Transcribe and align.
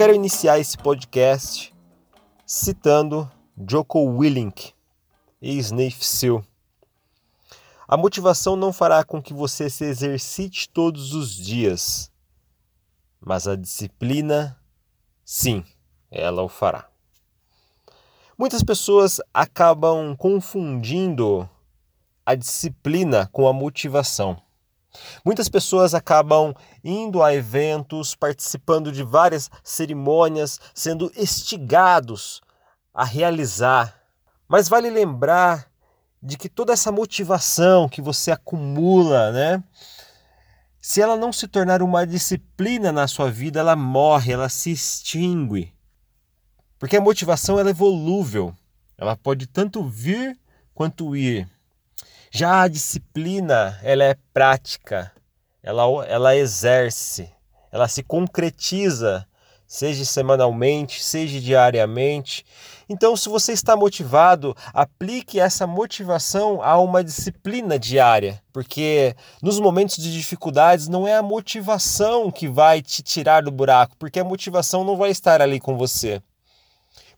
quero 0.00 0.14
iniciar 0.14 0.58
esse 0.58 0.78
podcast 0.78 1.74
citando 2.46 3.30
Joko 3.68 4.02
Willink, 4.02 4.72
ex-Navy 5.42 6.02
SEAL. 6.02 6.42
A 7.86 7.98
motivação 7.98 8.56
não 8.56 8.72
fará 8.72 9.04
com 9.04 9.20
que 9.20 9.34
você 9.34 9.68
se 9.68 9.84
exercite 9.84 10.70
todos 10.70 11.12
os 11.12 11.36
dias, 11.36 12.10
mas 13.20 13.46
a 13.46 13.54
disciplina, 13.54 14.58
sim, 15.22 15.62
ela 16.10 16.42
o 16.42 16.48
fará. 16.48 16.88
Muitas 18.38 18.62
pessoas 18.62 19.20
acabam 19.34 20.16
confundindo 20.16 21.46
a 22.24 22.34
disciplina 22.34 23.28
com 23.30 23.46
a 23.46 23.52
motivação. 23.52 24.42
Muitas 25.24 25.48
pessoas 25.48 25.94
acabam 25.94 26.54
indo 26.82 27.22
a 27.22 27.34
eventos, 27.34 28.14
participando 28.14 28.90
de 28.90 29.02
várias 29.02 29.50
cerimônias, 29.62 30.60
sendo 30.74 31.10
estigados 31.16 32.40
a 32.92 33.04
realizar. 33.04 33.94
Mas 34.48 34.68
vale 34.68 34.90
lembrar 34.90 35.70
de 36.22 36.36
que 36.36 36.48
toda 36.48 36.72
essa 36.72 36.92
motivação 36.92 37.88
que 37.88 38.02
você 38.02 38.30
acumula, 38.30 39.32
né? 39.32 39.62
Se 40.80 41.00
ela 41.00 41.16
não 41.16 41.32
se 41.32 41.46
tornar 41.46 41.82
uma 41.82 42.06
disciplina 42.06 42.90
na 42.90 43.06
sua 43.06 43.30
vida, 43.30 43.60
ela 43.60 43.76
morre, 43.76 44.32
ela 44.32 44.48
se 44.48 44.70
extingue. 44.70 45.74
Porque 46.78 46.96
a 46.96 47.00
motivação 47.00 47.58
ela 47.58 47.70
é 47.70 47.74
volúvel. 47.74 48.54
Ela 48.96 49.14
pode 49.14 49.46
tanto 49.46 49.84
vir 49.84 50.38
quanto 50.74 51.14
ir. 51.14 51.48
Já 52.32 52.62
a 52.62 52.68
disciplina, 52.68 53.76
ela 53.82 54.04
é 54.04 54.16
prática, 54.32 55.10
ela, 55.60 55.82
ela 56.06 56.36
exerce, 56.36 57.28
ela 57.72 57.88
se 57.88 58.04
concretiza, 58.04 59.26
seja 59.66 60.04
semanalmente, 60.04 61.02
seja 61.02 61.40
diariamente. 61.40 62.46
Então, 62.88 63.16
se 63.16 63.28
você 63.28 63.52
está 63.52 63.74
motivado, 63.74 64.56
aplique 64.72 65.40
essa 65.40 65.66
motivação 65.66 66.62
a 66.62 66.78
uma 66.78 67.02
disciplina 67.02 67.76
diária, 67.76 68.40
porque 68.52 69.16
nos 69.42 69.58
momentos 69.58 69.96
de 69.96 70.12
dificuldades 70.12 70.86
não 70.86 71.08
é 71.08 71.16
a 71.16 71.22
motivação 71.22 72.30
que 72.30 72.46
vai 72.46 72.80
te 72.80 73.02
tirar 73.02 73.42
do 73.42 73.50
buraco, 73.50 73.96
porque 73.98 74.20
a 74.20 74.24
motivação 74.24 74.84
não 74.84 74.96
vai 74.96 75.10
estar 75.10 75.42
ali 75.42 75.58
com 75.58 75.76
você. 75.76 76.22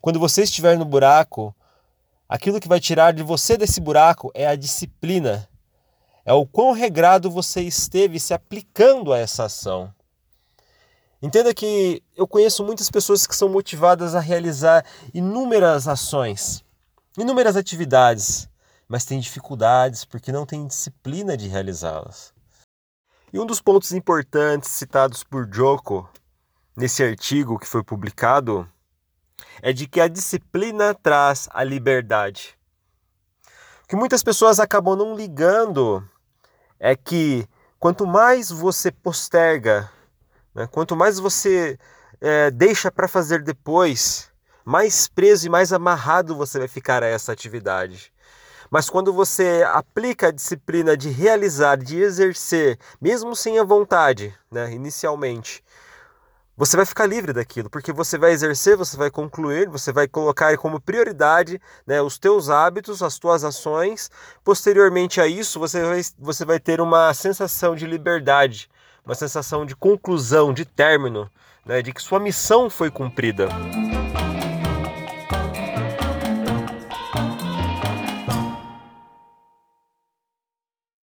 Quando 0.01 0.19
você 0.19 0.41
estiver 0.41 0.75
no 0.75 0.85
buraco, 0.85 1.55
Aquilo 2.33 2.59
que 2.59 2.67
vai 2.67 2.79
tirar 2.79 3.13
de 3.13 3.21
você 3.21 3.55
desse 3.55 3.79
buraco 3.79 4.31
é 4.33 4.47
a 4.47 4.55
disciplina. 4.55 5.47
É 6.25 6.33
o 6.33 6.47
quão 6.47 6.71
regrado 6.71 7.29
você 7.29 7.61
esteve 7.61 8.19
se 8.19 8.33
aplicando 8.33 9.13
a 9.13 9.19
essa 9.19 9.43
ação. 9.43 9.93
Entenda 11.21 11.53
que 11.53 12.01
eu 12.15 12.27
conheço 12.27 12.65
muitas 12.65 12.89
pessoas 12.89 13.27
que 13.27 13.35
são 13.35 13.49
motivadas 13.49 14.15
a 14.15 14.19
realizar 14.19 14.83
inúmeras 15.13 15.87
ações, 15.87 16.65
inúmeras 17.19 17.55
atividades, 17.55 18.49
mas 18.87 19.05
têm 19.05 19.19
dificuldades 19.19 20.03
porque 20.03 20.31
não 20.31 20.43
têm 20.43 20.65
disciplina 20.65 21.37
de 21.37 21.47
realizá-las. 21.47 22.33
E 23.31 23.39
um 23.39 23.45
dos 23.45 23.61
pontos 23.61 23.91
importantes 23.91 24.71
citados 24.71 25.23
por 25.23 25.47
Joko 25.53 26.09
nesse 26.75 27.03
artigo 27.03 27.59
que 27.59 27.67
foi 27.67 27.83
publicado 27.83 28.67
é 29.61 29.73
de 29.73 29.87
que 29.87 29.99
a 29.99 30.07
disciplina 30.07 30.93
traz 30.93 31.47
a 31.51 31.63
liberdade. 31.63 32.57
O 33.83 33.87
que 33.87 33.95
muitas 33.95 34.23
pessoas 34.23 34.59
acabam 34.59 34.95
não 34.95 35.15
ligando 35.15 36.07
é 36.79 36.95
que 36.95 37.47
quanto 37.79 38.05
mais 38.05 38.49
você 38.49 38.91
posterga, 38.91 39.89
né, 40.53 40.67
quanto 40.67 40.95
mais 40.95 41.19
você 41.19 41.77
é, 42.21 42.51
deixa 42.51 42.91
para 42.91 43.07
fazer 43.07 43.43
depois, 43.43 44.31
mais 44.65 45.07
preso 45.07 45.47
e 45.47 45.49
mais 45.49 45.73
amarrado 45.73 46.35
você 46.35 46.59
vai 46.59 46.67
ficar 46.67 47.03
a 47.03 47.07
essa 47.07 47.31
atividade. 47.31 48.13
Mas 48.71 48.89
quando 48.89 49.13
você 49.13 49.63
aplica 49.71 50.29
a 50.29 50.31
disciplina 50.31 50.97
de 50.97 51.09
realizar, 51.09 51.75
de 51.77 52.01
exercer, 52.01 52.79
mesmo 52.99 53.35
sem 53.35 53.59
a 53.59 53.63
vontade, 53.63 54.33
né, 54.49 54.71
inicialmente, 54.71 55.63
você 56.55 56.77
vai 56.77 56.85
ficar 56.85 57.07
livre 57.07 57.33
daquilo, 57.33 57.69
porque 57.69 57.91
você 57.91 58.17
vai 58.17 58.31
exercer, 58.31 58.77
você 58.77 58.95
vai 58.95 59.09
concluir, 59.09 59.67
você 59.67 59.91
vai 59.91 60.07
colocar 60.07 60.55
como 60.57 60.79
prioridade 60.79 61.59
né, 61.85 62.01
os 62.01 62.19
teus 62.19 62.49
hábitos, 62.49 63.01
as 63.01 63.17
tuas 63.17 63.43
ações. 63.43 64.11
Posteriormente 64.43 65.19
a 65.19 65.27
isso, 65.27 65.59
você 65.59 65.81
vai, 65.81 66.01
você 66.19 66.45
vai 66.45 66.59
ter 66.59 66.79
uma 66.79 67.13
sensação 67.13 67.75
de 67.75 67.87
liberdade, 67.87 68.69
uma 69.03 69.15
sensação 69.15 69.65
de 69.65 69.75
conclusão, 69.75 70.53
de 70.53 70.63
término, 70.63 71.29
né, 71.65 71.81
de 71.81 71.91
que 71.91 72.01
sua 72.01 72.19
missão 72.19 72.69
foi 72.69 72.91
cumprida. 72.91 73.47